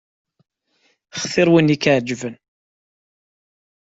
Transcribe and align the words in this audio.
Xtir 1.21 1.47
win 1.51 1.73
i 1.75 1.77
k-iɛeǧben. 1.81 2.35